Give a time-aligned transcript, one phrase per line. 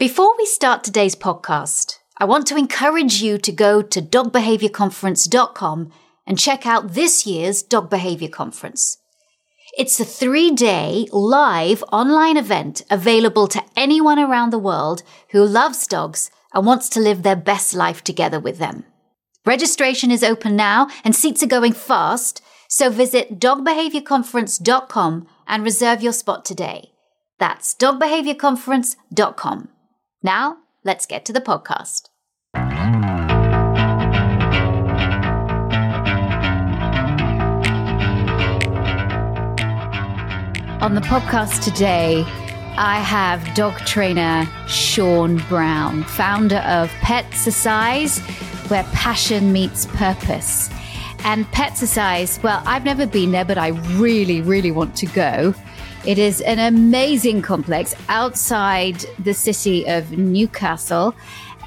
[0.00, 5.92] Before we start today's podcast, I want to encourage you to go to dogbehaviorconference.com
[6.26, 8.96] and check out this year's Dog Behavior Conference.
[9.76, 15.02] It's a three day live online event available to anyone around the world
[15.32, 18.84] who loves dogs and wants to live their best life together with them.
[19.44, 22.40] Registration is open now and seats are going fast,
[22.70, 26.92] so visit dogbehaviorconference.com and reserve your spot today.
[27.38, 29.68] That's dogbehaviorconference.com.
[30.22, 32.10] Now, let's get to the podcast.
[40.82, 42.24] On the podcast today,
[42.76, 48.20] I have dog trainer Sean Brown, founder of Petsercise,
[48.70, 50.68] where passion meets purpose.
[51.24, 53.68] And Petsercise, well, I've never been there, but I
[53.98, 55.54] really, really want to go.
[56.06, 61.14] It is an amazing complex outside the city of Newcastle.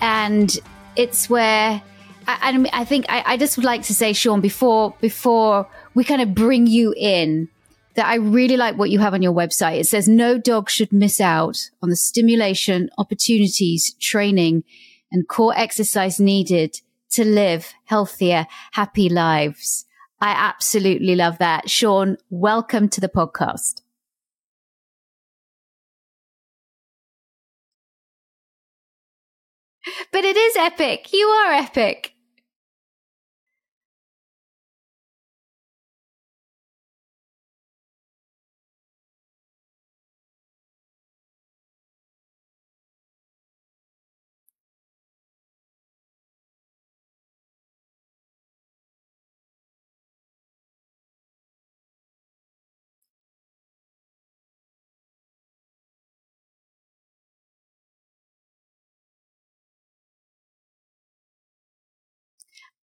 [0.01, 0.57] And
[0.95, 1.83] it's where
[2.27, 6.21] I, I think I, I just would like to say, Sean, before before we kind
[6.21, 7.47] of bring you in,
[7.93, 9.79] that I really like what you have on your website.
[9.79, 14.63] It says no dog should miss out on the stimulation, opportunities, training,
[15.11, 19.85] and core exercise needed to live healthier, happy lives.
[20.19, 21.69] I absolutely love that.
[21.69, 23.82] Sean, welcome to the podcast.
[30.11, 31.11] But it is epic.
[31.13, 32.12] You are epic.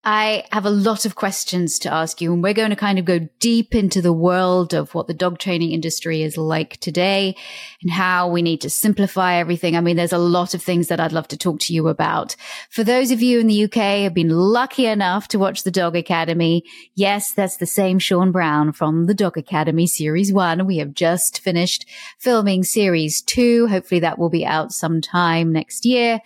[0.02, 3.05] I have a lot of questions to ask you, and we're going to kind of
[3.05, 7.36] go deep into the world of what the dog training industry is like today
[7.83, 9.77] and how we need to simplify everything.
[9.77, 12.34] I mean, there's a lot of things that I'd love to talk to you about.
[12.70, 15.94] For those of you in the UK have been lucky enough to watch the Dog
[15.94, 20.64] Academy, yes, that's the same Sean Brown from the Dog Academy series one.
[20.64, 21.84] We have just finished
[22.18, 23.66] filming series two.
[23.66, 26.22] Hopefully that will be out sometime next year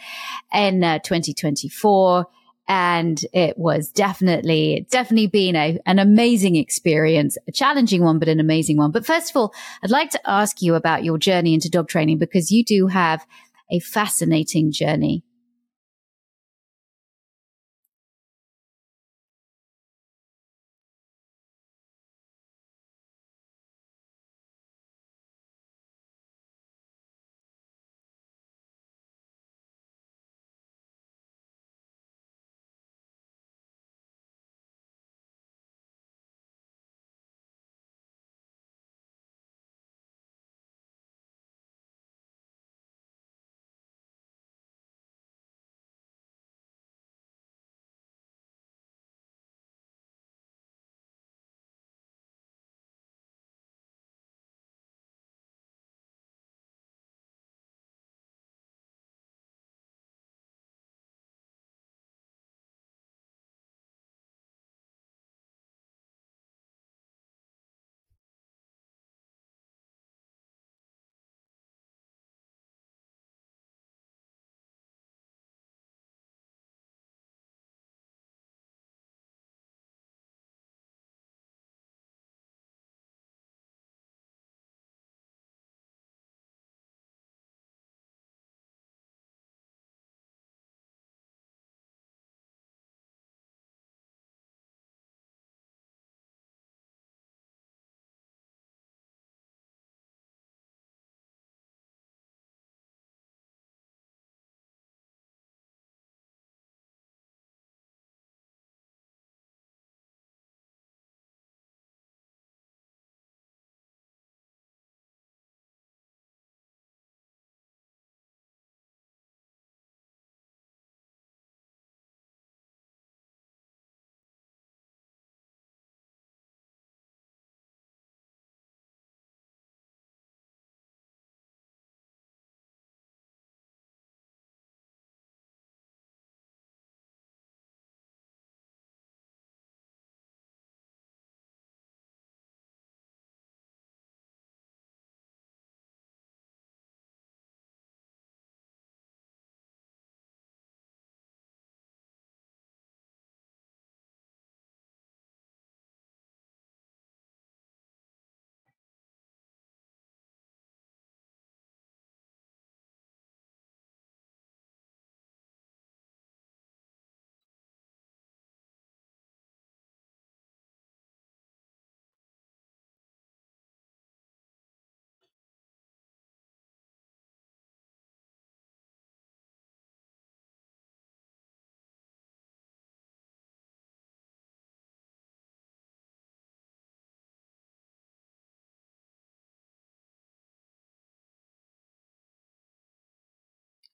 [0.53, 2.29] in uh, 2024
[2.67, 8.41] and it was definitely definitely been a, an amazing experience a challenging one but an
[8.41, 8.91] amazing one.
[8.91, 9.53] But first of all
[9.83, 13.27] i'd like to ask you about your journey into dog training because you do have
[13.71, 15.23] a fascinating journey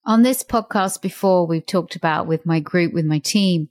[0.05, 3.69] On this podcast before, we've talked about with my group, with my team,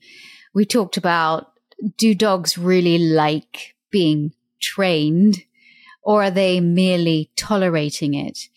[0.54, 1.54] we talked about
[1.98, 5.44] do dogs really like being trained
[6.04, 8.48] or are they merely tolerating it?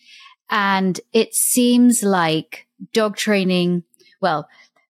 [0.49, 3.83] And it seems like dog training,
[4.21, 4.47] well,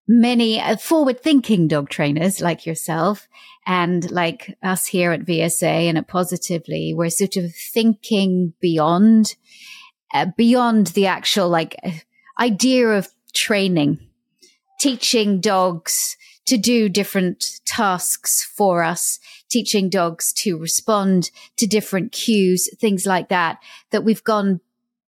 [0.07, 3.27] many uh, forward thinking dog trainers like yourself
[3.65, 9.35] and like us here at VSA and at Positively, we're sort of thinking beyond,
[10.13, 11.75] uh, beyond the actual like
[12.39, 13.99] idea of training,
[14.79, 19.19] teaching dogs to do different tasks for us,
[19.49, 23.59] teaching dogs to respond to different cues, things like that,
[23.91, 24.59] that we've gone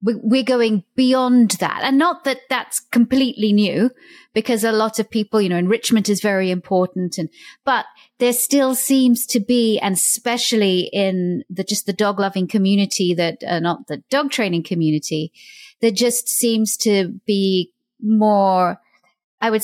[0.06, 1.82] we're going beyond that.
[1.84, 3.90] And not that that's completely new
[4.34, 7.18] because a lot of people, you know, enrichment is very important.
[7.18, 7.30] And,
[7.64, 7.86] but
[8.20, 13.44] there still seems to be, and especially in the, just the dog loving community that,
[13.48, 15.32] uh, not the dog training community,
[15.82, 18.80] there just seems to be more,
[19.42, 19.64] I would,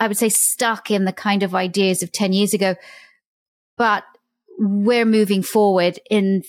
[0.00, 2.74] I would say stuck in the kind of ideas of 10 years ago.
[3.76, 4.04] But
[4.58, 6.42] we're moving forward in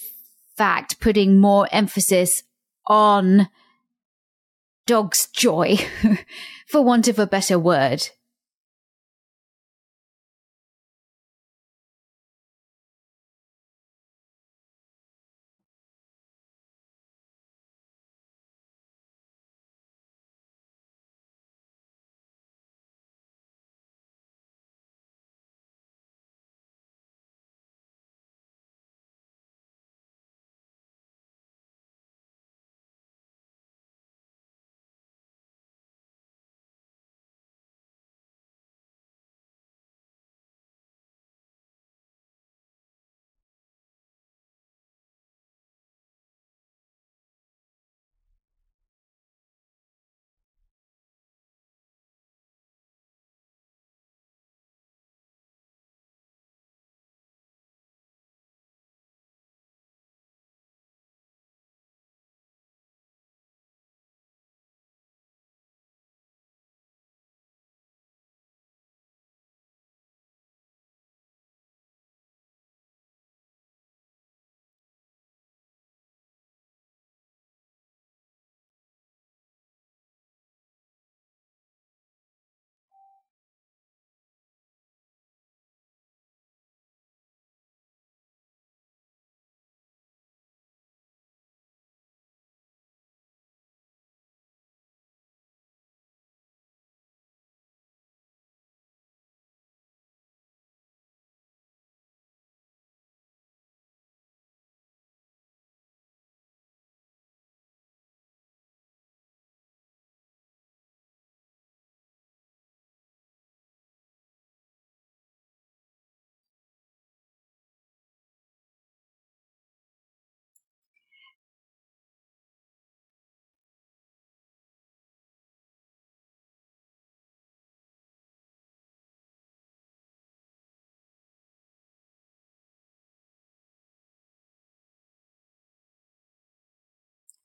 [0.57, 2.43] fact, putting more emphasis
[2.87, 3.49] on
[4.85, 5.77] dog's joy,
[6.67, 8.09] for want of a better word.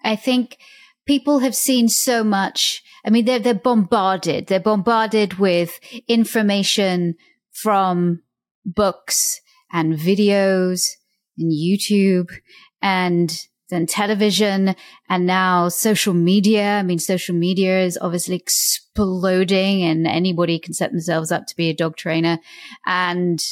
[0.03, 0.59] I think
[1.07, 2.83] people have seen so much.
[3.05, 4.47] I mean, they're, they're bombarded.
[4.47, 5.79] They're bombarded with
[6.09, 7.17] information
[7.53, 8.23] from
[8.65, 9.41] books
[9.73, 10.91] and videos
[11.39, 12.31] and YouTube
[12.81, 13.37] and
[13.71, 14.75] then television
[15.09, 16.79] and now social media.
[16.79, 21.71] I mean, social media is obviously exploding and anybody can set themselves up to be
[21.71, 22.39] a dog trainer.
[22.87, 23.43] And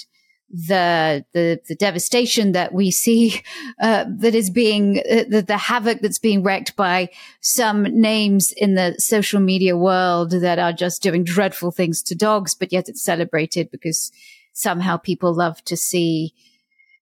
[0.50, 3.40] the the the devastation that we see
[3.80, 7.08] uh, that is being uh, the, the havoc that's being wreaked by
[7.40, 12.54] some names in the social media world that are just doing dreadful things to dogs,
[12.54, 14.10] but yet it's celebrated because
[14.52, 16.34] somehow people love to see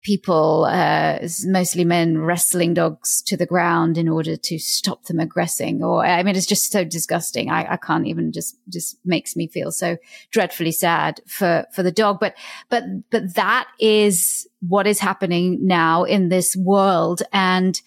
[0.02, 5.82] people, uh, mostly men, wrestling dogs to the ground in order to stop them aggressing.
[5.82, 7.50] Or, I mean, it's just so disgusting.
[7.50, 9.97] I, I can't even just, just makes me feel so
[10.30, 12.18] dreadfully sad for, for the dog.
[12.21, 12.35] But,
[12.68, 17.23] but, but that is what is happening now in this world.
[17.32, 17.80] And,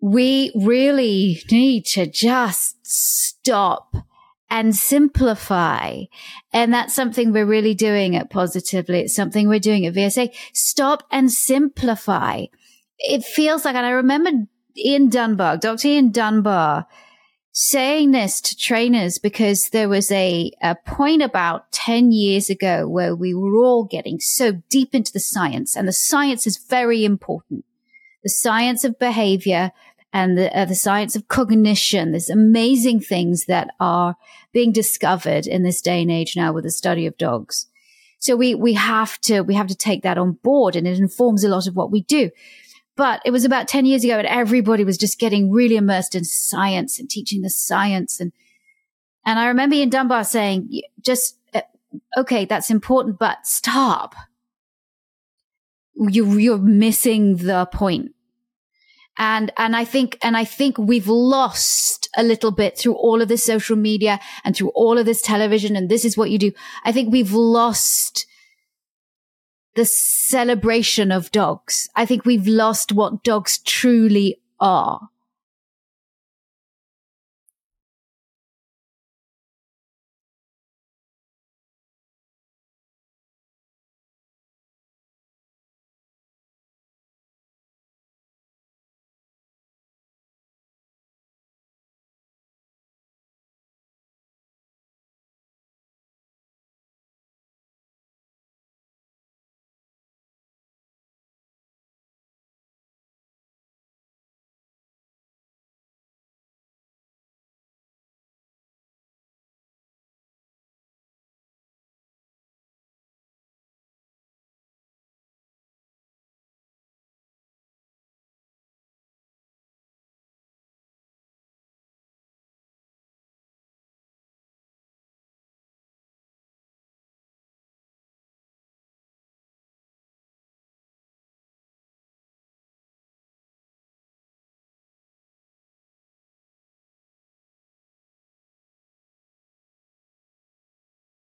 [0.00, 3.96] we really need to just stop
[4.54, 6.04] and simplify.
[6.52, 9.00] And that's something we're really doing at Positively.
[9.00, 10.32] It's something we're doing at VSA.
[10.52, 12.44] Stop and simplify.
[13.00, 14.30] It feels like, and I remember
[14.76, 15.88] Ian Dunbar, Dr.
[15.88, 16.86] Ian Dunbar,
[17.50, 23.16] saying this to trainers because there was a, a point about 10 years ago where
[23.16, 27.64] we were all getting so deep into the science and the science is very important.
[28.22, 29.72] The science of behavior
[30.14, 32.12] and the, uh, the science of cognition.
[32.12, 34.14] There's amazing things that are
[34.52, 37.66] being discovered in this day and age now with the study of dogs.
[38.20, 41.42] So we, we have to, we have to take that on board and it informs
[41.42, 42.30] a lot of what we do.
[42.96, 46.24] But it was about 10 years ago and everybody was just getting really immersed in
[46.24, 48.20] science and teaching the science.
[48.20, 48.32] And,
[49.26, 51.62] and I remember Ian Dunbar saying, just, uh,
[52.16, 54.14] okay, that's important, but stop.
[55.96, 58.12] You, you're missing the point.
[59.18, 63.28] And, and I think, and I think we've lost a little bit through all of
[63.28, 65.76] this social media and through all of this television.
[65.76, 66.52] And this is what you do.
[66.84, 68.26] I think we've lost
[69.74, 71.88] the celebration of dogs.
[71.94, 75.10] I think we've lost what dogs truly are.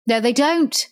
[0.08, 0.88] No, they don't.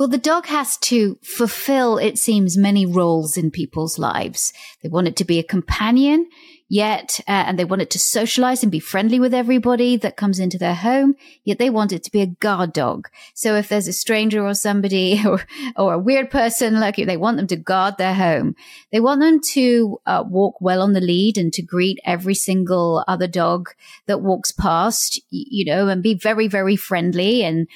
[0.00, 4.54] Well, the dog has to fulfill, it seems, many roles in people's lives.
[4.82, 6.26] They want it to be a companion,
[6.70, 10.38] yet, uh, and they want it to socialize and be friendly with everybody that comes
[10.38, 13.10] into their home, yet they want it to be a guard dog.
[13.34, 15.42] So if there's a stranger or somebody or,
[15.76, 18.56] or a weird person, like they want them to guard their home.
[18.92, 23.04] They want them to uh, walk well on the lead and to greet every single
[23.06, 23.68] other dog
[24.06, 27.68] that walks past, you know, and be very, very friendly and,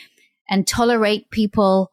[0.48, 1.92] and tolerate people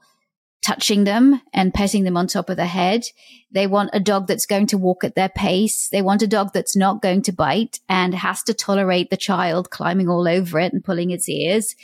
[0.61, 3.03] touching them and petting them on top of the head.
[3.51, 5.89] They want a dog that's going to walk at their pace.
[5.89, 9.71] They want a dog that's not going to bite and has to tolerate the child
[9.71, 11.75] climbing all over it and pulling its ears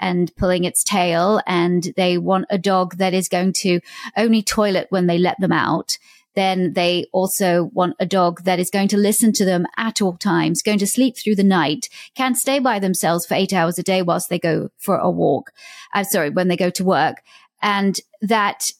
[0.00, 1.40] and pulling its tail.
[1.46, 3.80] And they want a dog that is going to
[4.16, 5.98] only toilet when they let them out.
[6.36, 10.18] Then they also want a dog that is going to listen to them at all
[10.18, 13.82] times, going to sleep through the night, can stay by themselves for eight hours a
[13.82, 15.50] day whilst they go for a walk.
[15.94, 17.22] I'm uh, sorry, when they go to work
[17.62, 18.70] and that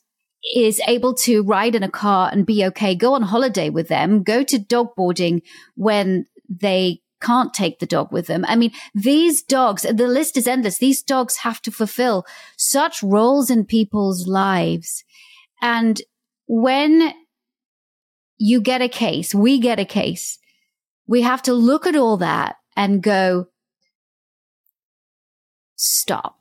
[0.54, 4.23] is able to ride in a car and be okay, go on holiday with them,
[4.23, 5.42] go to dog boarding
[5.75, 8.45] when they can't take the dog with them.
[8.47, 10.78] I mean, these dogs, the list is endless.
[10.78, 12.25] These dogs have to fulfill
[12.56, 15.02] such roles in people's lives.
[15.62, 16.00] And
[16.47, 17.14] when
[18.38, 20.38] you get a case, we get a case,
[21.06, 23.47] we have to look at all that and go,
[25.76, 26.36] stop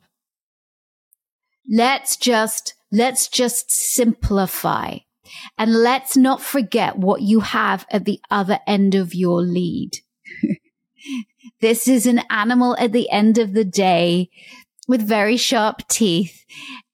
[1.70, 4.98] let's just, let's just simplify
[5.58, 9.98] and let's not forget what you have at the other end of your lead.
[11.60, 14.28] This is an animal at the end of the day
[14.86, 16.44] with very sharp teeth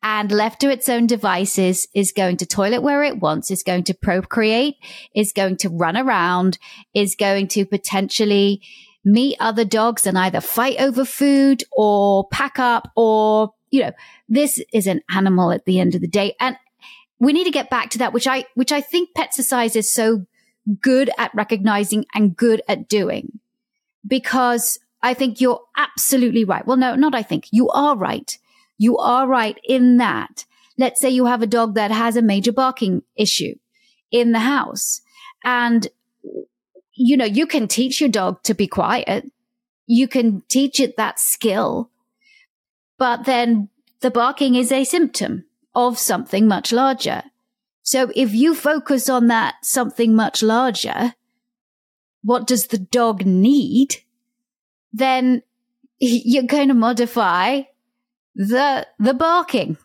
[0.02, 3.84] and left to its own devices is going to toilet where it wants, is going
[3.84, 4.76] to procreate,
[5.14, 6.58] is going to run around,
[6.94, 8.62] is going to potentially
[9.04, 13.92] meet other dogs and either fight over food or pack up or, you know,
[14.28, 16.36] this is an animal at the end of the day.
[16.38, 16.56] And
[17.18, 20.26] we need to get back to that, which I, which I think Petsercise is so
[20.80, 23.40] good at recognizing and good at doing
[24.06, 26.64] because I think you're absolutely right.
[26.64, 28.38] Well, no, not I think you are right.
[28.78, 30.44] You are right in that.
[30.78, 33.54] Let's say you have a dog that has a major barking issue
[34.12, 35.00] in the house
[35.44, 35.88] and
[36.94, 39.30] you know, you can teach your dog to be quiet.
[39.86, 41.90] You can teach it that skill,
[43.02, 43.68] but then
[43.98, 45.44] the barking is a symptom
[45.74, 47.24] of something much larger.
[47.82, 51.14] So if you focus on that something much larger,
[52.22, 53.96] what does the dog need?
[54.92, 55.42] Then
[55.98, 57.62] you're going to modify
[58.36, 59.78] the, the barking.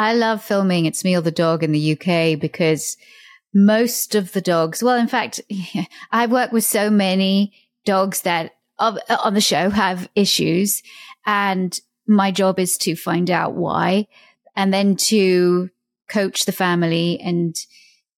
[0.00, 0.86] I love filming.
[0.86, 2.96] It's Me or the Dog in the UK because
[3.52, 5.42] most of the dogs, well, in fact,
[6.10, 7.52] I work with so many
[7.84, 10.82] dogs that on the show have issues
[11.26, 14.06] and my job is to find out why
[14.56, 15.68] and then to
[16.08, 17.54] coach the family and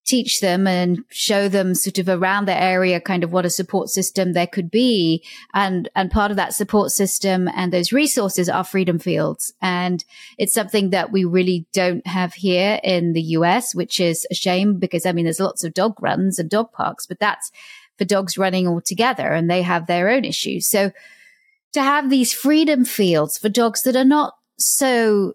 [0.05, 3.88] teach them and show them sort of around the area kind of what a support
[3.88, 5.25] system there could be.
[5.55, 9.53] And and part of that support system and those resources are freedom fields.
[9.62, 10.05] And
[10.38, 14.79] it's something that we really don't have here in the US which is a shame
[14.79, 17.53] because I mean there's lots of dog runs and dog parks but that's
[17.99, 20.67] for dogs running all together and they have their own issues.
[20.67, 20.91] So
[21.73, 25.35] to have these freedom fields for dogs that are not so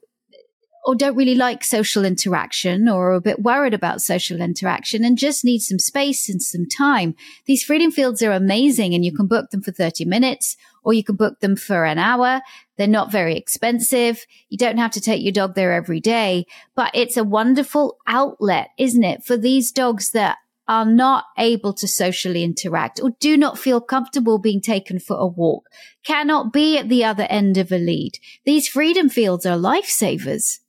[0.88, 5.18] or don't really like social interaction or are a bit worried about social interaction and
[5.18, 7.14] just need some space and some time.
[7.46, 11.04] These freedom fields are amazing and you can book them for 30 minutes or you
[11.04, 12.40] can book them for an hour.
[12.78, 14.26] They're not very expensive.
[14.48, 18.70] You don't have to take your dog there every day, but it's a wonderful outlet,
[18.78, 19.26] isn't it?
[19.26, 20.38] For these dogs that
[20.70, 25.28] are not able to socially interact or do not feel comfortable being taken for a
[25.28, 25.66] walk,
[26.06, 28.14] cannot be at the other end of a lead.
[28.46, 30.60] These freedom fields are lifesavers.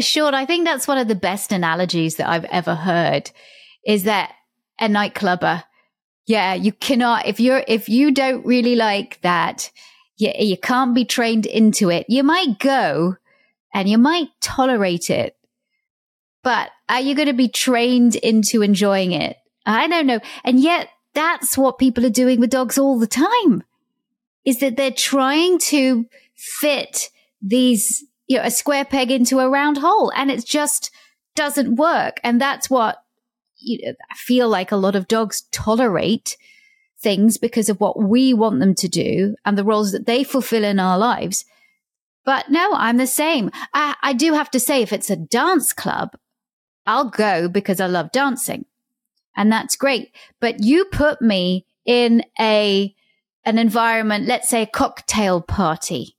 [0.00, 3.30] Sean, I think that's one of the best analogies that I've ever heard
[3.86, 4.32] is that
[4.78, 5.64] a nightclubber.
[6.26, 9.70] Yeah, you cannot, if you're, if you don't really like that,
[10.16, 12.06] you, you can't be trained into it.
[12.08, 13.16] You might go
[13.72, 15.36] and you might tolerate it,
[16.42, 19.36] but are you going to be trained into enjoying it?
[19.66, 20.20] I don't know.
[20.44, 23.62] And yet that's what people are doing with dogs all the time
[24.44, 27.10] is that they're trying to fit
[27.42, 30.92] these, you know, a square peg into a round hole and it just
[31.34, 32.20] doesn't work.
[32.22, 33.02] And that's what
[33.58, 36.36] you know, I feel like a lot of dogs tolerate
[36.96, 40.62] things because of what we want them to do and the roles that they fulfill
[40.62, 41.44] in our lives.
[42.24, 43.50] But no, I'm the same.
[43.74, 46.16] I, I do have to say, if it's a dance club,
[46.86, 48.64] I'll go because I love dancing
[49.36, 50.14] and that's great.
[50.38, 52.94] But you put me in a,
[53.44, 56.16] an environment, let's say a cocktail party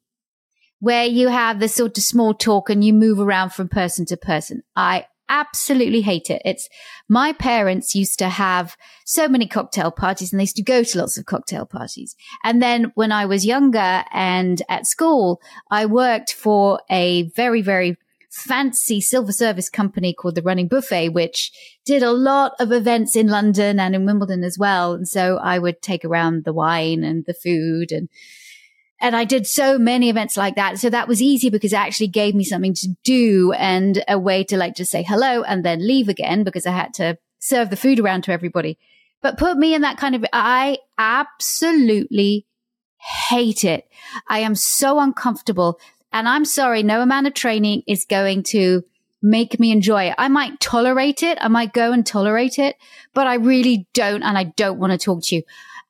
[0.82, 4.18] where you have this sort of small talk and you move around from person to
[4.18, 4.64] person.
[4.76, 6.42] I absolutely hate it.
[6.44, 6.68] It's
[7.08, 10.98] my parents used to have so many cocktail parties and they used to go to
[10.98, 12.16] lots of cocktail parties.
[12.44, 15.40] And then when I was younger and at school,
[15.70, 17.98] I worked for a very, very
[18.32, 21.52] fancy silver service company called the Running Buffet, which
[21.86, 24.94] did a lot of events in London and in Wimbledon as well.
[24.94, 28.10] And so I would take around the wine and the food and
[29.02, 30.78] and I did so many events like that.
[30.78, 34.44] So that was easy because it actually gave me something to do and a way
[34.46, 37.76] to like just say hello and then leave again because I had to serve the
[37.76, 38.78] food around to everybody.
[39.22, 42.46] But put me in that kind of, I absolutely
[43.30, 43.90] hate it.
[44.30, 45.80] I am so uncomfortable.
[46.14, 48.84] And I'm sorry, no amount of training is going to
[49.24, 50.16] make me enjoy it.
[50.18, 51.40] I might tolerate it.
[51.42, 52.76] I might go and tolerate it,
[53.14, 54.22] but I really don't.
[54.22, 55.44] And I don't want to talk to you.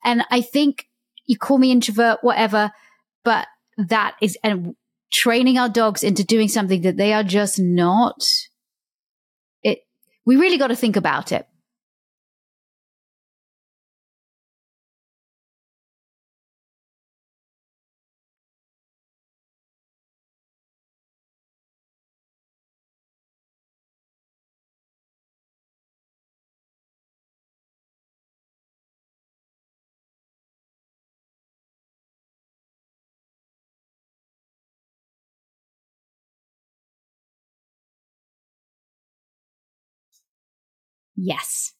[0.04, 0.88] And I think
[1.26, 2.72] you call me introvert, whatever,
[3.24, 4.74] but that is, and
[5.12, 8.22] training our dogs into doing something that they are just not.
[9.62, 9.80] It,
[10.24, 11.46] we really got to think about it.
[41.16, 41.74] Yes.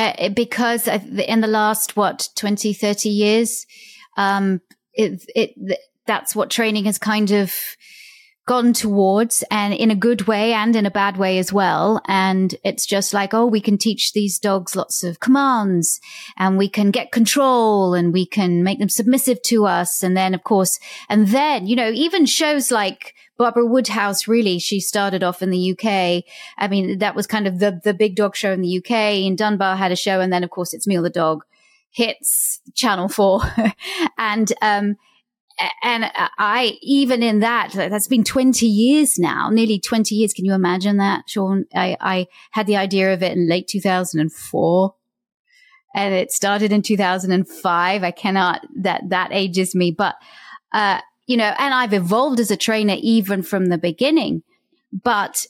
[0.00, 3.66] Uh, because in the last what 20 30 years
[4.16, 4.62] um,
[4.94, 7.52] it, it that's what training has kind of
[8.46, 12.00] gotten towards and in a good way and in a bad way as well.
[12.06, 16.00] And it's just like, oh, we can teach these dogs lots of commands
[16.36, 20.02] and we can get control and we can make them submissive to us.
[20.02, 24.80] And then, of course, and then, you know, even shows like Barbara Woodhouse, really, she
[24.80, 26.24] started off in the UK.
[26.58, 29.38] I mean, that was kind of the, the big dog show in the UK and
[29.38, 30.20] Dunbar had a show.
[30.20, 31.44] And then, of course, it's Me or the Dog
[31.90, 33.42] hits Channel 4.
[34.18, 34.96] and, um,
[35.82, 40.32] and I, even in that, that's been 20 years now, nearly 20 years.
[40.32, 41.66] Can you imagine that, Sean?
[41.74, 44.94] I, I had the idea of it in late 2004
[45.94, 48.02] and it started in 2005.
[48.02, 50.16] I cannot, that, that ages me, but,
[50.72, 54.42] uh, you know, and I've evolved as a trainer even from the beginning,
[54.92, 55.46] but,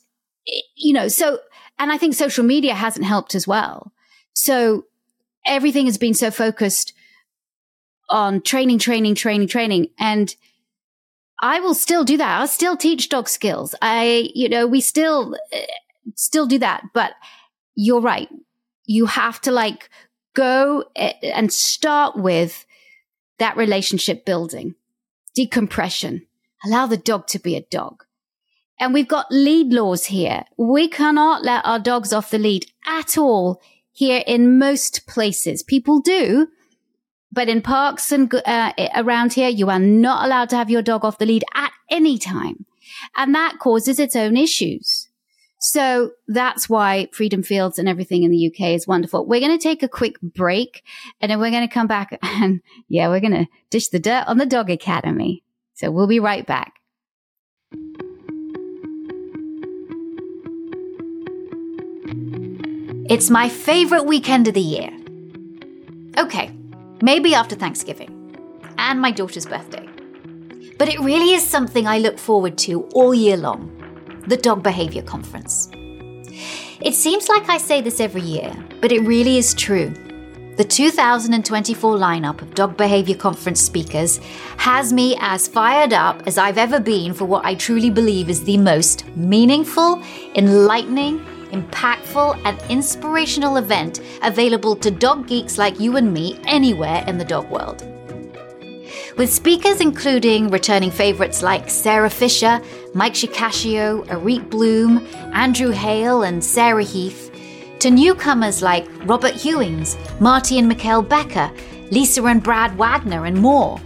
[0.74, 1.38] you know, so,
[1.78, 3.92] and I think social media hasn't helped as well.
[4.32, 4.86] So
[5.46, 6.94] everything has been so focused
[8.10, 9.88] on training, training, training, training.
[9.98, 10.34] And
[11.40, 12.40] I will still do that.
[12.40, 13.74] I'll still teach dog skills.
[13.80, 15.66] I, you know, we still, eh,
[16.16, 16.82] still do that.
[16.92, 17.12] But
[17.74, 18.28] you're right.
[18.84, 19.88] You have to like
[20.34, 22.66] go eh, and start with
[23.38, 24.74] that relationship building,
[25.34, 26.26] decompression,
[26.64, 28.04] allow the dog to be a dog.
[28.78, 30.44] And we've got lead laws here.
[30.56, 33.60] We cannot let our dogs off the lead at all
[33.92, 35.62] here in most places.
[35.62, 36.48] People do,
[37.32, 41.04] but in parks and uh, around here, you are not allowed to have your dog
[41.04, 42.66] off the lead at any time.
[43.16, 45.08] And that causes its own issues.
[45.58, 49.26] So that's why Freedom Fields and everything in the UK is wonderful.
[49.26, 50.82] We're going to take a quick break
[51.20, 54.24] and then we're going to come back and yeah, we're going to dish the dirt
[54.26, 55.44] on the Dog Academy.
[55.74, 56.74] So we'll be right back.
[63.08, 64.90] It's my favorite weekend of the year.
[66.16, 66.52] Okay,
[67.02, 68.36] maybe after Thanksgiving
[68.78, 69.86] and my daughter's birthday.
[70.78, 73.76] But it really is something I look forward to all year long
[74.26, 75.68] the Dog Behavior Conference.
[76.80, 79.92] It seems like I say this every year, but it really is true.
[80.56, 84.18] The 2024 lineup of Dog Behavior Conference speakers
[84.58, 88.44] has me as fired up as I've ever been for what I truly believe is
[88.44, 90.02] the most meaningful,
[90.34, 97.18] enlightening, impactful, and inspirational event available to dog geeks like you and me anywhere in
[97.18, 97.86] the dog world.
[99.16, 102.60] With speakers including returning favorites like Sarah Fisher,
[102.94, 107.30] Mike Shikashio, Arik Bloom, Andrew Hale, and Sarah Heath,
[107.80, 111.50] to newcomers like Robert Hewings, Marty and Mikkel Becker,
[111.90, 113.80] Lisa and Brad Wagner, and more.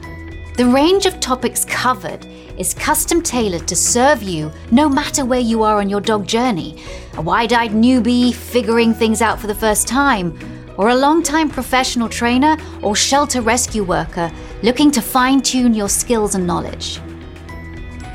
[0.57, 2.27] The range of topics covered
[2.59, 6.83] is custom tailored to serve you no matter where you are on your dog journey
[7.17, 10.37] a wide eyed newbie figuring things out for the first time,
[10.77, 16.35] or a long-time professional trainer or shelter rescue worker looking to fine tune your skills
[16.35, 17.01] and knowledge.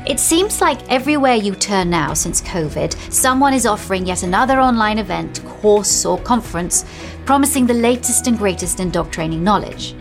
[0.06, 4.98] It seems like everywhere you turn now since COVID, someone is offering yet another online
[4.98, 6.84] event, course, or conference
[7.24, 9.94] promising the latest and greatest in dog training knowledge.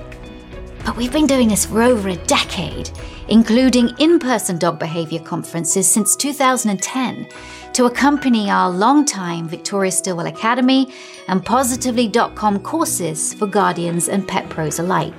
[0.86, 2.90] But we've been doing this for over a decade,
[3.30, 7.28] including in person dog behavior conferences since 2010,
[7.74, 10.92] to accompany our long-time Victoria Stilwell Academy
[11.28, 15.14] and Positively.com courses for guardians and pet pros alike.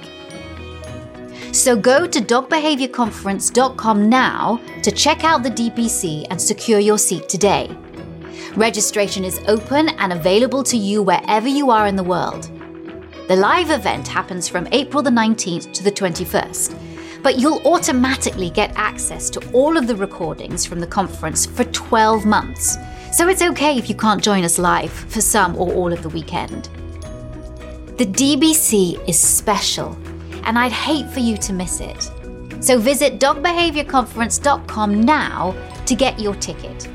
[1.52, 7.76] So go to dogbehaviorconference.com now to check out the DBC and secure your seat today.
[8.56, 12.50] Registration is open and available to you wherever you are in the world.
[13.28, 16.89] The live event happens from April the 19th to the 21st,
[17.22, 22.24] but you'll automatically get access to all of the recordings from the conference for 12
[22.26, 22.76] months.
[23.12, 26.08] So it's okay if you can't join us live for some or all of the
[26.08, 26.68] weekend.
[27.98, 29.98] The DBC is special,
[30.44, 32.10] and I'd hate for you to miss it.
[32.60, 35.54] So visit dogbehaviorconference.com now
[35.86, 36.88] to get your ticket.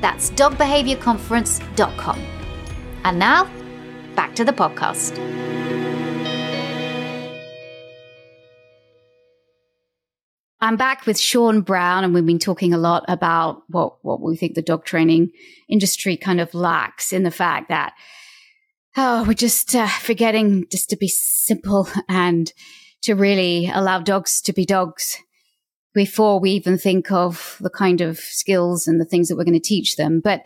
[0.00, 2.26] That's dogbehaviorconference.com.
[3.04, 3.50] And now,
[4.14, 5.87] back to the podcast.
[10.60, 14.36] I'm back with Sean Brown, and we've been talking a lot about what, what we
[14.36, 15.30] think the dog training
[15.68, 17.92] industry kind of lacks in the fact that,
[18.96, 22.52] oh, we're just uh, forgetting just to be simple and
[23.02, 25.18] to really allow dogs to be dogs
[25.94, 29.52] before we even think of the kind of skills and the things that we're going
[29.52, 30.20] to teach them.
[30.20, 30.44] But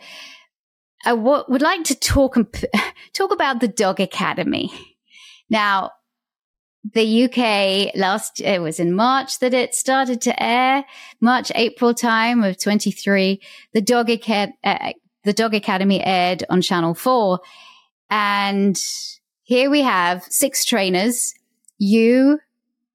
[1.03, 2.37] I w- would like to talk,
[3.13, 4.71] talk about the Dog Academy.
[5.49, 5.89] Now,
[6.91, 10.83] the UK last, it was in March that it started to air,
[11.21, 13.41] March, April time of 23.
[13.73, 14.93] The Dog, Acad- uh,
[15.23, 17.39] the Dog Academy aired on Channel 4.
[18.09, 18.77] And
[19.43, 21.33] here we have six trainers,
[21.77, 22.39] you,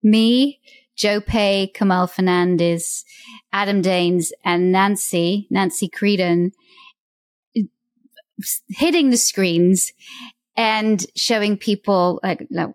[0.02, 0.60] me,
[0.94, 3.04] Joe Pay, Kamal Fernandez,
[3.52, 6.52] Adam Daines, and Nancy, Nancy Creedon,
[8.68, 9.92] hitting the screens
[10.56, 12.70] and showing people like, like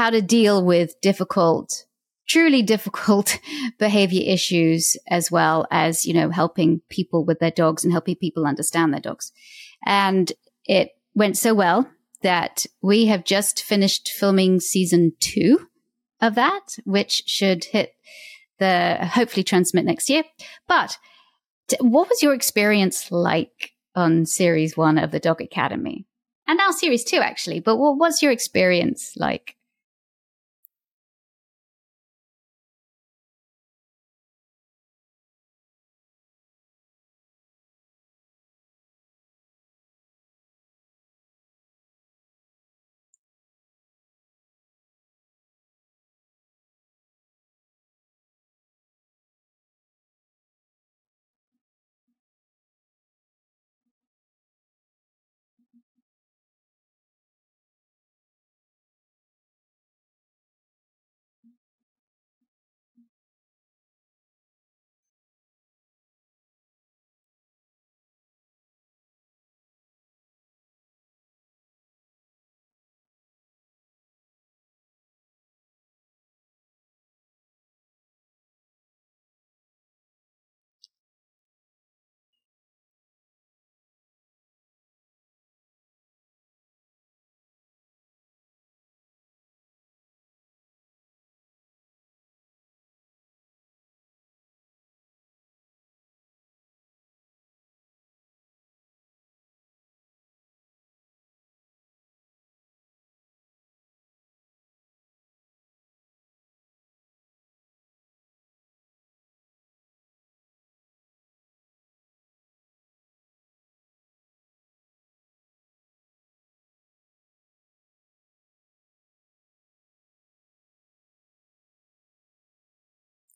[0.00, 1.84] how to deal with difficult,
[2.26, 3.38] truly difficult
[3.78, 8.46] behavior issues, as well as, you know, helping people with their dogs and helping people
[8.46, 9.30] understand their dogs.
[9.84, 10.32] And
[10.64, 11.86] it went so well
[12.22, 15.68] that we have just finished filming season two
[16.22, 17.92] of that, which should hit
[18.58, 20.24] the hopefully transmit next year.
[20.66, 20.96] But
[21.68, 26.06] t- what was your experience like on series one of the Dog Academy?
[26.46, 27.60] And now series two, actually.
[27.60, 29.56] But what was your experience like?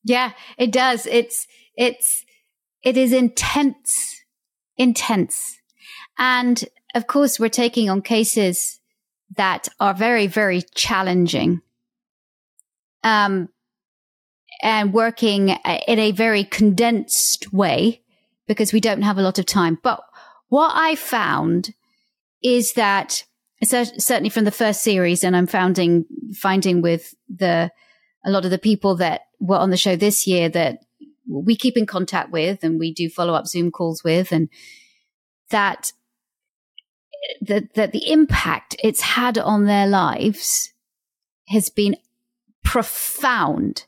[0.05, 1.07] Yeah, it does.
[1.07, 2.25] It's, it's,
[2.83, 4.23] it is intense,
[4.77, 5.59] intense.
[6.19, 6.63] And
[6.95, 8.81] of course, we're taking on cases
[9.37, 11.63] that are very, very challenging.
[13.03, 13.49] Um,
[14.63, 18.03] and working in a very condensed way
[18.47, 19.79] because we don't have a lot of time.
[19.83, 20.01] But
[20.49, 21.75] what I found
[22.43, 23.25] is that
[23.63, 27.71] certainly from the first series, and I'm finding finding with the
[28.25, 30.81] a lot of the people that were on the show this year that
[31.29, 34.49] we keep in contact with and we do follow up Zoom calls with, and
[35.51, 35.93] that
[37.41, 40.73] that that the impact it's had on their lives
[41.49, 41.97] has been
[42.63, 43.85] profound.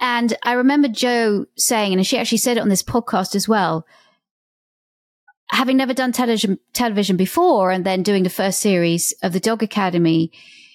[0.00, 3.86] And I remember Joe saying, and she actually said it on this podcast as well,
[5.50, 9.62] having never done television television before and then doing the first series of the Dog
[9.62, 10.32] Academy,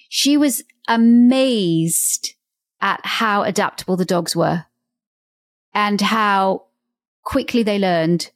[0.08, 2.34] she was amazed
[2.82, 4.66] at how adaptable the dogs were
[5.72, 6.64] and how
[7.24, 8.30] quickly they learned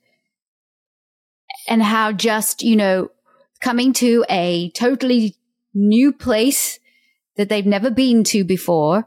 [1.69, 3.11] and how just, you know,
[3.61, 5.35] coming to a totally
[5.75, 6.79] new place
[7.37, 9.07] that they've never been to before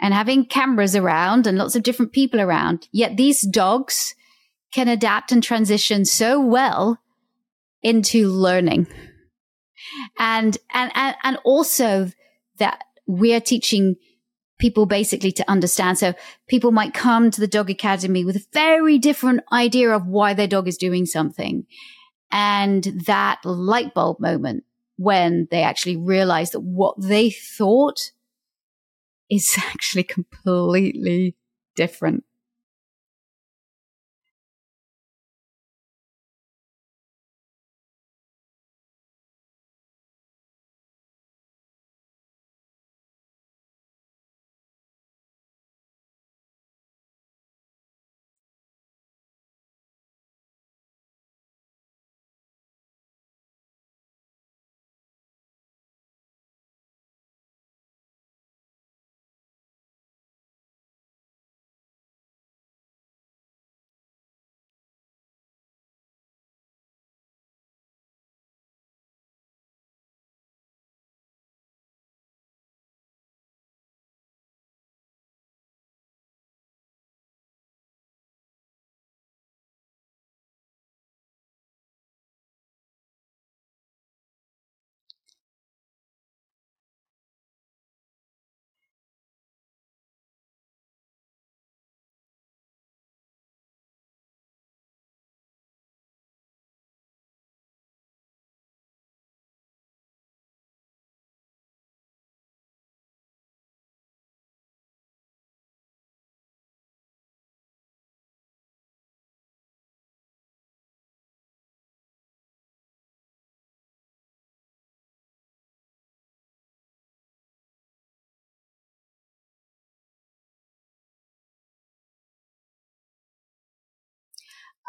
[0.00, 2.88] and having cameras around and lots of different people around.
[2.90, 4.14] Yet these dogs
[4.72, 6.98] can adapt and transition so well
[7.82, 8.86] into learning.
[10.18, 10.90] And, and,
[11.22, 12.10] and, also
[12.58, 13.96] that we are teaching
[14.64, 15.98] people basically to understand.
[15.98, 16.14] So
[16.48, 20.46] people might come to the dog academy with a very different idea of why their
[20.46, 21.66] dog is doing something.
[22.32, 24.64] And that light bulb moment
[24.96, 28.12] when they actually realize that what they thought
[29.28, 31.36] is actually completely
[31.76, 32.24] different.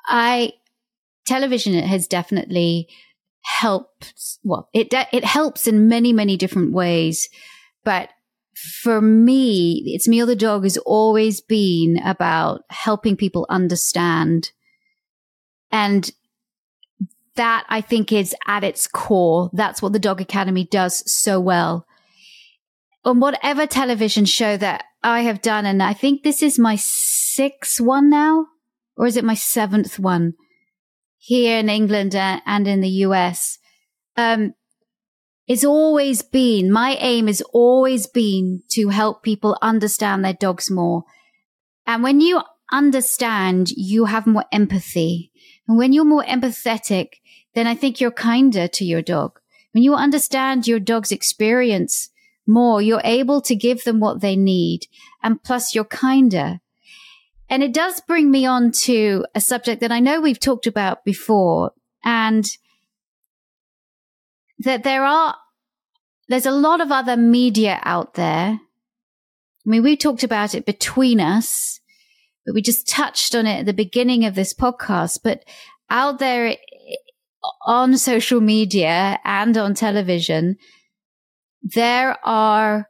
[0.08, 0.53] I
[1.26, 2.88] television it has definitely
[3.41, 4.14] helped.
[4.43, 7.30] Well, it it helps in many many different ways,
[7.84, 8.10] but
[8.82, 14.51] for me, it's Me or the Dog has always been about helping people understand,
[15.72, 16.12] and
[17.36, 19.49] that I think is at its core.
[19.53, 21.86] That's what the Dog Academy does so well.
[23.03, 27.80] On whatever television show that I have done, and I think this is my sixth
[27.80, 28.47] one now,
[28.98, 30.34] or is it my seventh one
[31.18, 33.58] here in England and in the US?
[34.18, 34.54] Um,
[35.48, 41.04] it's always been, my aim has always been to help people understand their dogs more.
[41.86, 42.41] And when you
[42.72, 45.32] understand, you have more empathy.
[45.68, 47.10] And when you're more empathetic,
[47.54, 49.39] then I think you're kinder to your dog.
[49.72, 52.10] When you understand your dog's experience
[52.48, 54.88] more, you're able to give them what they need.
[55.22, 56.62] And plus you're kinder.
[57.50, 61.06] And it does bring me on to a subject that I know we've talked about
[61.06, 61.72] before
[62.04, 62.46] and
[64.60, 65.36] that there are,
[66.28, 68.60] there's a lot of other media out there.
[69.66, 71.80] I mean, we talked about it between us,
[72.46, 75.20] but we just touched on it at the beginning of this podcast.
[75.24, 75.43] But
[75.89, 76.56] out there
[77.66, 80.58] on social media and on television,
[81.62, 82.89] there are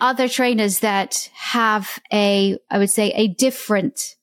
[0.00, 4.16] other trainers that have a, I would say, a different,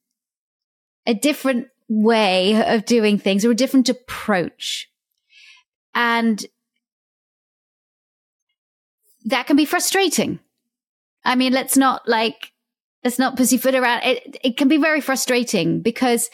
[1.06, 4.90] a different way of doing things or a different approach.
[5.96, 6.46] And
[9.26, 10.40] that can be frustrating.
[11.26, 12.52] I mean, let's not like,
[13.04, 14.04] let's not pussyfoot around.
[14.04, 16.30] It, it can be very frustrating because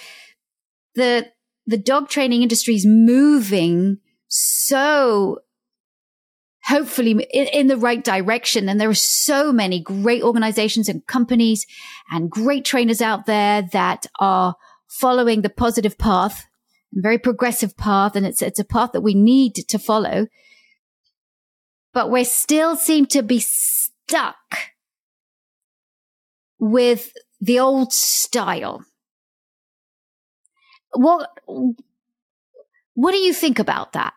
[0.96, 1.28] the,
[1.66, 5.40] the dog training industry is moving so
[6.70, 8.70] hopefully in, in, the right direction.
[8.70, 11.66] And there are so many great organizations and companies
[12.12, 14.56] and great trainers out there that are
[14.88, 16.46] following the positive path,
[16.94, 18.16] very progressive path.
[18.16, 20.28] And it's, it's a path that we need to follow.
[21.92, 24.38] But we still seem to be stuck
[26.60, 28.86] with the old style.
[30.94, 31.30] What,
[32.94, 34.14] what do you think about that?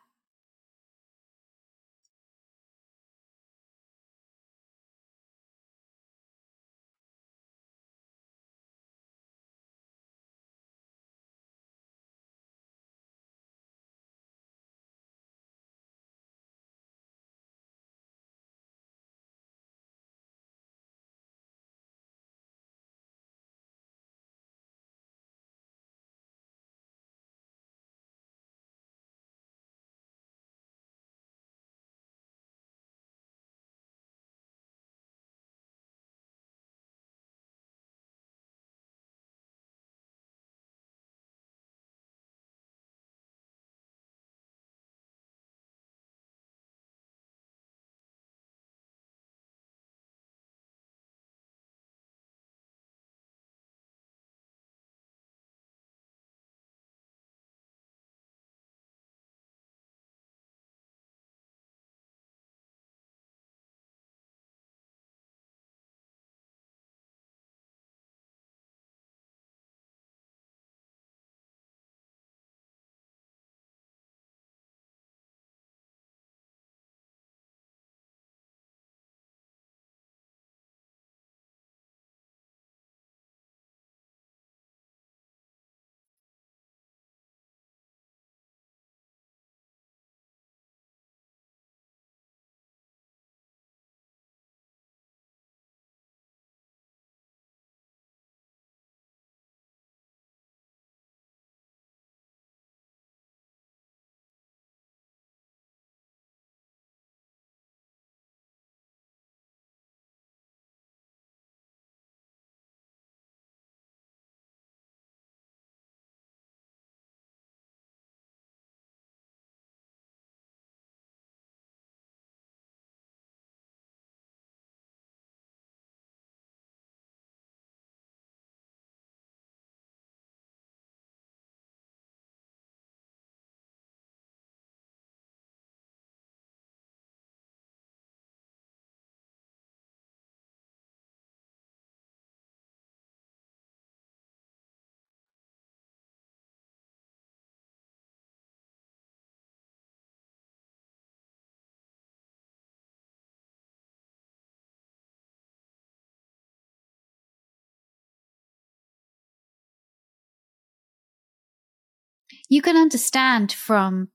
[162.53, 164.09] You can understand from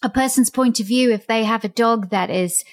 [0.00, 2.64] a person's point of view if they have a dog that is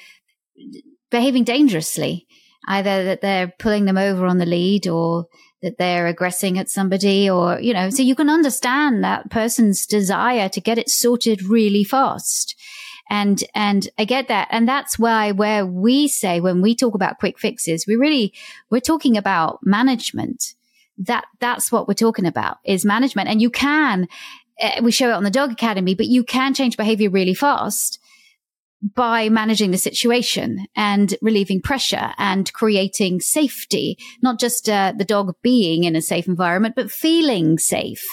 [1.10, 2.28] behaving dangerously,
[2.68, 5.26] either that they're pulling them over on the lead or
[5.64, 10.48] that they're aggressing at somebody or, you know, so you can understand that person's desire
[10.48, 12.56] to get it sorted really fast.
[13.10, 14.48] And, and I get that.
[14.52, 18.32] And that's why where we say when we talk about quick fixes, we really,
[18.70, 20.54] we're talking about management.
[21.00, 23.28] That, that's what we're talking about is management.
[23.28, 24.08] And you can,
[24.82, 28.00] we show it on the dog academy, but you can change behavior really fast
[28.96, 35.34] by managing the situation and relieving pressure and creating safety, not just uh, the dog
[35.42, 38.04] being in a safe environment, but feeling safe.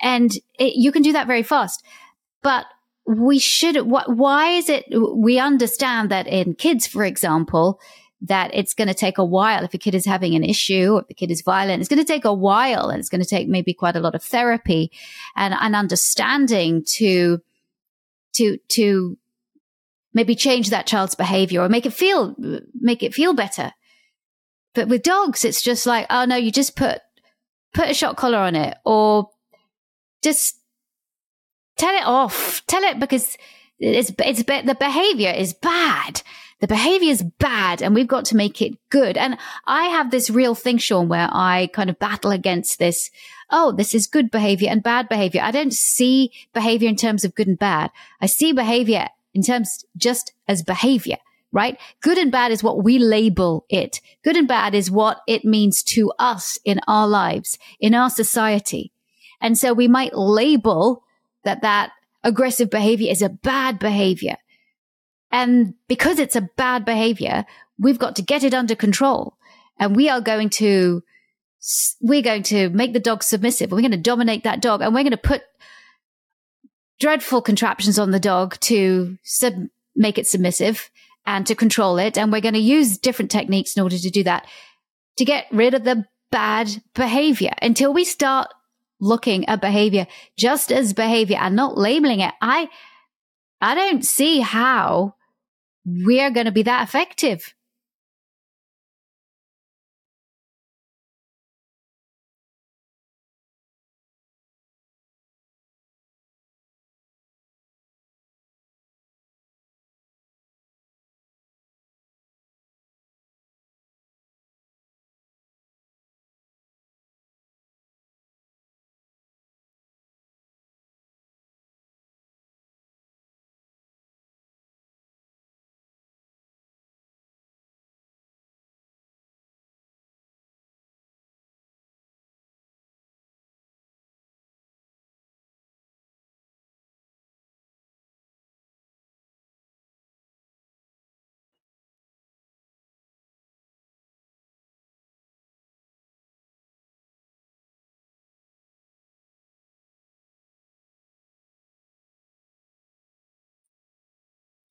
[0.00, 1.84] And it, you can do that very fast.
[2.42, 2.64] But
[3.06, 7.78] we should, wh- why is it, we understand that in kids, for example,
[8.22, 9.64] that it's going to take a while.
[9.64, 11.98] If a kid is having an issue or if the kid is violent, it's going
[11.98, 14.90] to take a while and it's going to take maybe quite a lot of therapy
[15.36, 17.42] and an understanding to,
[18.34, 19.18] to, to
[20.14, 22.34] maybe change that child's behavior or make it feel,
[22.74, 23.72] make it feel better.
[24.74, 27.00] But with dogs, it's just like, oh no, you just put,
[27.74, 29.30] put a shock collar on it or
[30.22, 30.58] just
[31.76, 32.62] tell it off.
[32.66, 33.36] Tell it because
[33.78, 36.22] it's, it's, the behavior is bad.
[36.60, 39.18] The behavior is bad and we've got to make it good.
[39.18, 39.36] And
[39.66, 43.10] I have this real thing, Sean, where I kind of battle against this.
[43.50, 45.42] Oh, this is good behavior and bad behavior.
[45.42, 47.90] I don't see behavior in terms of good and bad.
[48.20, 51.18] I see behavior in terms just as behavior,
[51.52, 51.78] right?
[52.00, 54.00] Good and bad is what we label it.
[54.24, 58.92] Good and bad is what it means to us in our lives, in our society.
[59.42, 61.02] And so we might label
[61.44, 61.92] that that
[62.24, 64.38] aggressive behavior is a bad behavior.
[65.30, 67.44] And because it's a bad behavior,
[67.78, 69.36] we've got to get it under control.
[69.78, 71.02] And we are going to,
[72.00, 73.70] we're going to make the dog submissive.
[73.70, 75.42] We're going to dominate that dog and we're going to put
[76.98, 80.90] dreadful contraptions on the dog to sub- make it submissive
[81.26, 82.16] and to control it.
[82.16, 84.46] And we're going to use different techniques in order to do that
[85.18, 88.48] to get rid of the bad behavior until we start
[89.00, 90.06] looking at behavior
[90.38, 92.32] just as behavior and not labeling it.
[92.40, 92.68] I,
[93.60, 95.15] I don't see how
[95.86, 97.54] we're going to be that effective.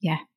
[0.05, 0.34] Yeah.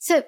[0.00, 0.24] So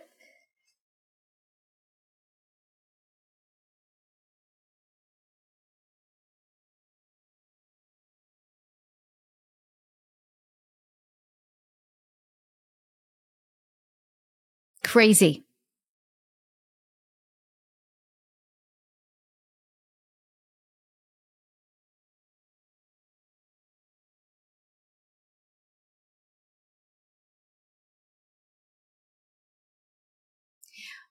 [14.85, 15.45] crazy.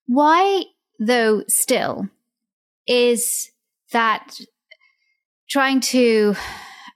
[0.07, 0.63] Why,
[0.99, 2.09] though, still
[2.87, 3.51] is
[3.91, 4.39] that
[5.49, 6.35] trying to,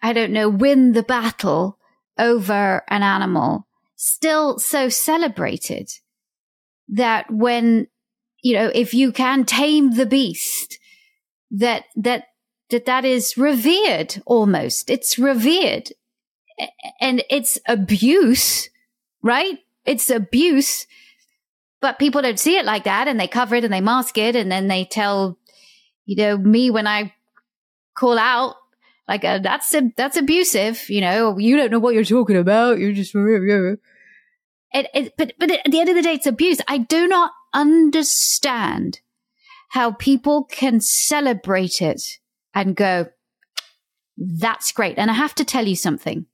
[0.01, 1.77] I don't know, win the battle
[2.17, 5.89] over an animal still so celebrated?
[6.89, 7.87] that when,
[8.41, 10.79] you know, if you can tame the beast,
[11.51, 12.25] that, that,
[12.69, 14.89] that that is revered almost.
[14.89, 15.89] It's revered
[16.99, 18.69] and it's abuse,
[19.21, 19.59] right?
[19.85, 20.87] It's abuse,
[21.85, 24.35] but people don't see it like that and they cover it and they mask it.
[24.35, 25.37] And then they tell,
[26.07, 27.13] you know, me when I
[27.95, 28.55] call out,
[29.07, 30.89] like, uh, that's, that's abusive.
[30.89, 32.79] You know, you don't know what you're talking about.
[32.79, 33.77] You're just, it,
[34.73, 36.57] it, but, but at the end of the day, it's abuse.
[36.67, 39.01] I do not understand
[39.69, 42.01] how people can celebrate it
[42.55, 43.09] and go,
[44.17, 44.97] that's great.
[44.97, 46.25] And I have to tell you something.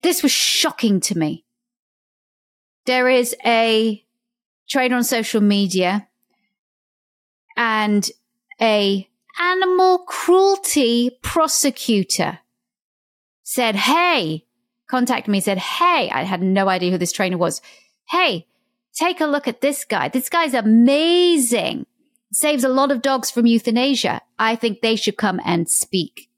[0.00, 1.44] This was shocking to me.
[2.86, 4.02] There is a
[4.68, 6.08] trainer on social media
[7.56, 8.08] and
[8.60, 9.08] a
[9.40, 12.38] animal cruelty prosecutor
[13.42, 14.44] said, Hey,
[14.88, 17.60] contacted me, said, Hey, I had no idea who this trainer was.
[18.10, 18.46] Hey,
[18.94, 20.08] take a look at this guy.
[20.08, 21.86] This guy's amazing.
[22.32, 24.20] Saves a lot of dogs from euthanasia.
[24.38, 26.28] I think they should come and speak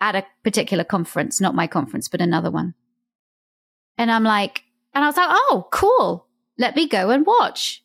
[0.00, 2.74] at a particular conference, not my conference, but another one.
[3.98, 4.62] And I'm like,
[4.94, 6.25] and I was like, oh, cool.
[6.58, 7.84] Let me go and watch.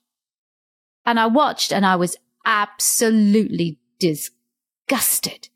[1.05, 2.15] And I watched and I was
[2.45, 5.49] absolutely disgusted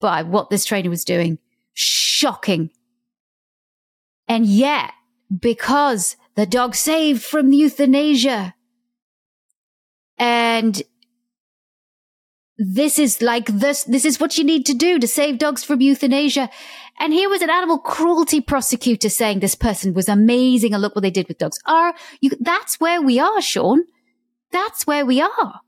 [0.00, 1.38] by what this trainer was doing.
[1.74, 2.70] Shocking.
[4.28, 4.92] And yet,
[5.40, 8.54] because the dog saved from euthanasia
[10.18, 10.82] and
[12.64, 15.80] this is like this, this is what you need to do to save dogs from
[15.80, 16.50] euthanasia.
[16.98, 21.02] And here was an animal cruelty prosecutor saying this person was amazing and look what
[21.02, 21.58] they did with dogs.
[21.66, 23.84] Are you, that's where we are, Sean.
[24.52, 25.60] That's where we are.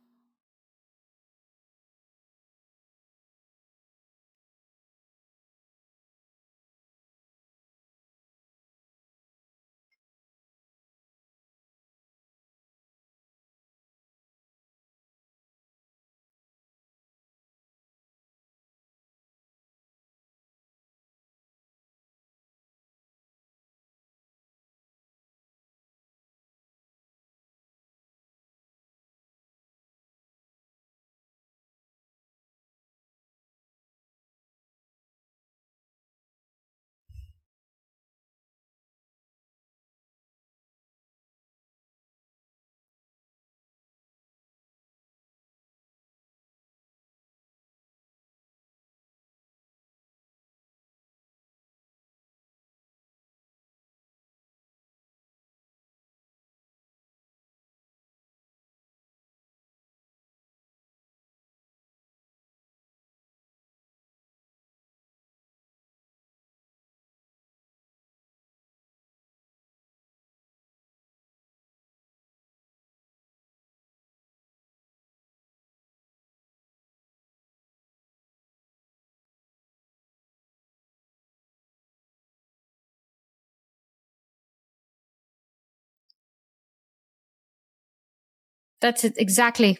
[88.84, 89.78] That's exactly.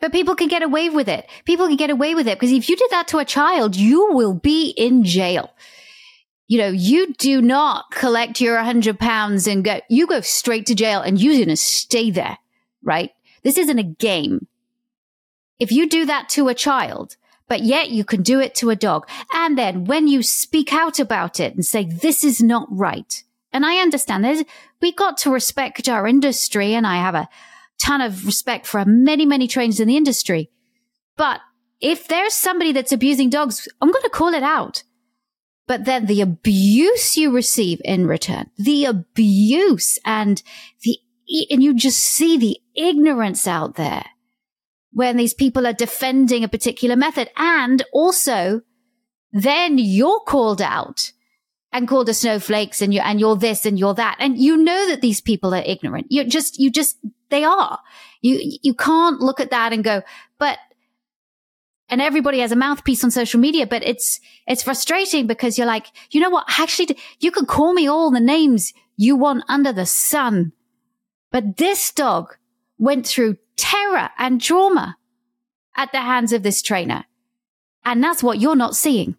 [0.00, 1.26] But people can get away with it.
[1.46, 4.12] People can get away with it because if you did that to a child, you
[4.12, 5.54] will be in jail.
[6.46, 10.74] You know, you do not collect your 100 pounds and go, you go straight to
[10.74, 12.36] jail and you're going to stay there,
[12.82, 13.12] right?
[13.44, 14.46] This isn't a game.
[15.58, 17.16] If you do that to a child,
[17.48, 19.08] but yet you can do it to a dog.
[19.32, 23.24] And then when you speak out about it and say, this is not right.
[23.54, 24.44] And I understand this.
[24.82, 27.28] We got to respect our industry and I have a,
[27.80, 30.50] ton of respect for many, many trainers in the industry.
[31.16, 31.40] But
[31.80, 34.82] if there's somebody that's abusing dogs, I'm going to call it out.
[35.66, 40.42] But then the abuse you receive in return, the abuse and
[40.82, 40.98] the,
[41.50, 44.04] and you just see the ignorance out there
[44.92, 47.30] when these people are defending a particular method.
[47.36, 48.62] And also
[49.32, 51.12] then you're called out
[51.72, 54.16] and called a snowflakes and you and you're this and you're that.
[54.18, 56.06] And you know that these people are ignorant.
[56.10, 56.98] You just, you just,
[57.30, 57.78] they are.
[58.20, 60.02] You, you can't look at that and go,
[60.38, 60.58] but,
[61.88, 65.86] and everybody has a mouthpiece on social media, but it's, it's frustrating because you're like,
[66.10, 66.44] you know what?
[66.58, 70.52] Actually, you can call me all the names you want under the sun.
[71.32, 72.36] But this dog
[72.78, 74.96] went through terror and trauma
[75.76, 77.04] at the hands of this trainer.
[77.84, 79.16] And that's what you're not seeing.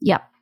[0.00, 0.35] Yep.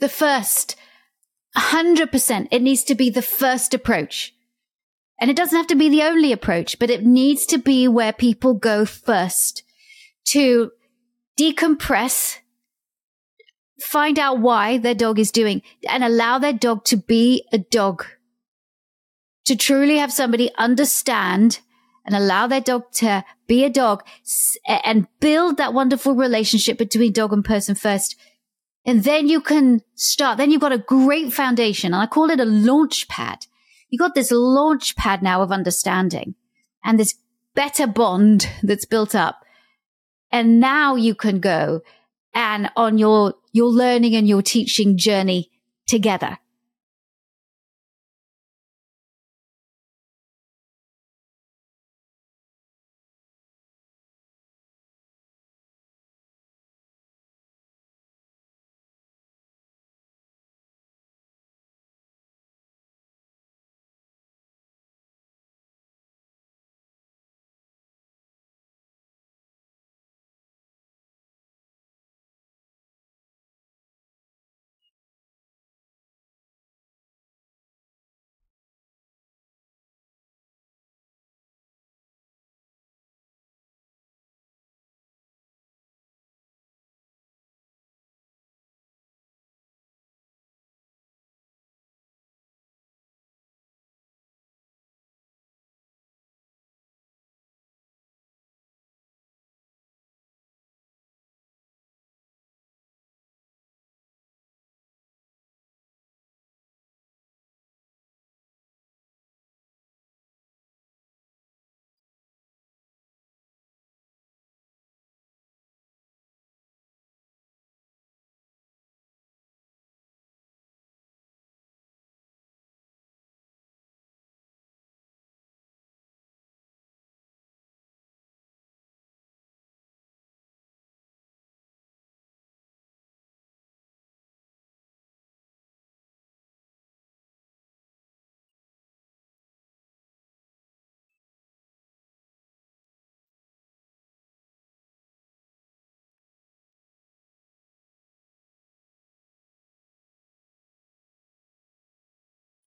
[0.00, 0.76] The first,
[1.56, 2.48] 100%.
[2.50, 4.34] It needs to be the first approach.
[5.20, 8.12] And it doesn't have to be the only approach, but it needs to be where
[8.12, 9.62] people go first
[10.26, 10.72] to
[11.38, 12.38] decompress,
[13.80, 18.04] find out why their dog is doing and allow their dog to be a dog.
[19.46, 21.60] To truly have somebody understand
[22.06, 24.02] and allow their dog to be a dog
[24.66, 28.16] and build that wonderful relationship between dog and person first.
[28.86, 30.36] And then you can start.
[30.38, 31.94] Then you've got a great foundation.
[31.94, 33.46] And I call it a launch pad.
[33.88, 36.34] You've got this launch pad now of understanding
[36.84, 37.14] and this
[37.54, 39.44] better bond that's built up.
[40.30, 41.82] And now you can go
[42.34, 45.50] and on your, your learning and your teaching journey
[45.86, 46.38] together.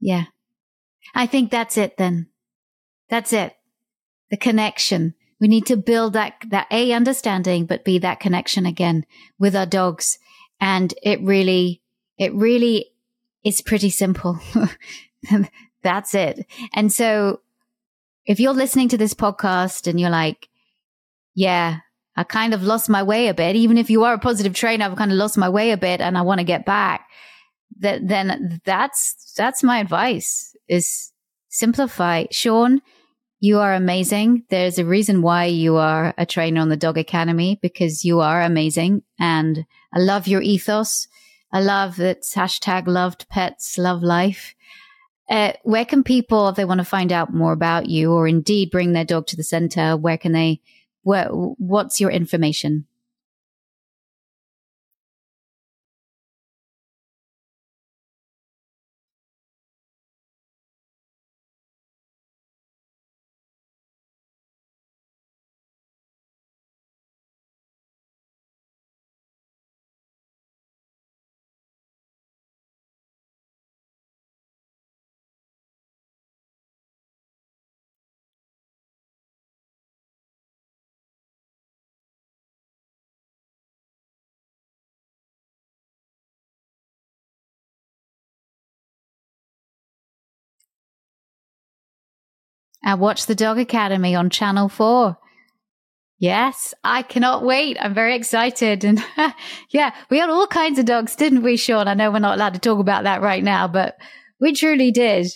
[0.07, 0.27] Yeah.
[1.17, 2.29] I think that's it then.
[3.11, 3.57] That's it.
[4.31, 5.15] The connection.
[5.41, 9.05] We need to build that, that A understanding, but B that connection again
[9.37, 10.21] with our dogs.
[10.61, 11.83] And it really,
[12.19, 12.93] it really
[13.45, 14.39] is pretty simple.
[15.83, 16.47] that's it.
[16.73, 17.41] And so
[18.27, 20.49] if you're listening to this podcast and you're like,
[21.35, 21.79] yeah,
[22.15, 24.85] I kind of lost my way a bit, even if you are a positive trainer,
[24.85, 27.09] I've kind of lost my way a bit and I want to get back
[27.79, 31.13] that then that's that's my advice is
[31.49, 32.25] simplify.
[32.31, 32.81] Sean,
[33.41, 34.45] you are amazing.
[34.49, 38.43] There's a reason why you are a trainer on the Dog Academy because you are
[38.43, 39.03] amazing.
[39.19, 41.07] And I love your ethos.
[41.53, 44.55] I love that hashtag loved pets, love life.
[45.29, 48.71] Uh, where can people, if they want to find out more about you or indeed
[48.71, 50.61] bring their dog to the center, where can they,
[51.03, 52.87] where, what's your information?
[92.87, 95.19] And watch the Dog Academy on Channel 4.
[96.19, 97.77] Yes, I cannot wait.
[97.81, 98.85] I'm very excited.
[98.85, 99.05] And
[99.71, 101.89] yeah, we had all kinds of dogs, didn't we, Sean?
[101.89, 103.99] I know we're not allowed to talk about that right now, but
[104.41, 105.27] we truly did.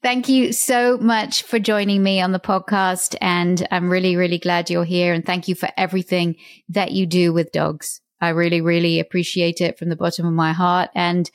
[0.02, 3.16] Thank you so much for joining me on the podcast.
[3.22, 5.14] And I'm really, really glad you're here.
[5.14, 6.36] And thank you for everything
[6.68, 8.00] that you do with dogs.
[8.20, 10.90] I really, really appreciate it from the bottom of my heart.
[10.94, 11.30] And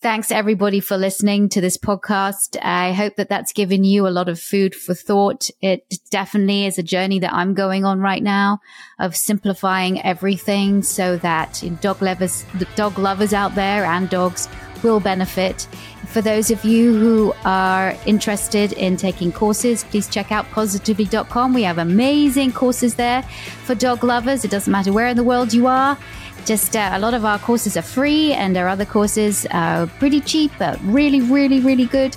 [0.00, 2.56] Thanks everybody for listening to this podcast.
[2.62, 5.50] I hope that that's given you a lot of food for thought.
[5.60, 8.60] It definitely is a journey that I'm going on right now
[9.00, 12.46] of simplifying everything so that dog lovers,
[12.76, 14.48] dog lovers out there and dogs
[14.84, 15.62] will benefit.
[16.06, 21.52] For those of you who are interested in taking courses, please check out positively.com.
[21.52, 23.22] We have amazing courses there
[23.64, 24.44] for dog lovers.
[24.44, 25.98] It doesn't matter where in the world you are.
[26.44, 30.20] Just uh, a lot of our courses are free, and our other courses are pretty
[30.20, 32.16] cheap, but really, really, really good.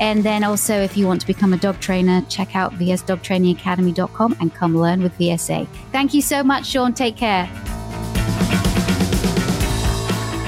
[0.00, 4.52] And then also, if you want to become a dog trainer, check out vsdogtrainingacademy.com and
[4.52, 5.68] come learn with VSA.
[5.92, 6.92] Thank you so much, Sean.
[6.92, 7.48] Take care.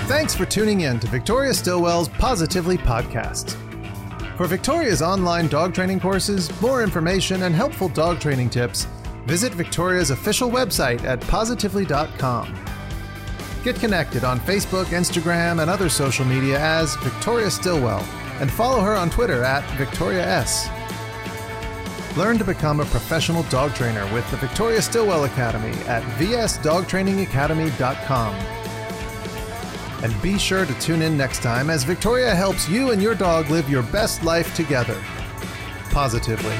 [0.06, 3.56] Thanks for tuning in to Victoria Stilwell's Positively podcast.
[4.36, 8.86] For Victoria's online dog training courses, more information, and helpful dog training tips,
[9.24, 12.75] visit Victoria's official website at positively.com.
[13.66, 18.06] Get connected on Facebook, Instagram, and other social media as Victoria Stilwell,
[18.38, 20.68] and follow her on Twitter at Victoria S.
[22.16, 28.34] Learn to become a professional dog trainer with the Victoria Stilwell Academy at vsdogtrainingacademy.com.
[30.04, 33.50] And be sure to tune in next time as Victoria helps you and your dog
[33.50, 35.02] live your best life together.
[35.90, 36.54] Positively.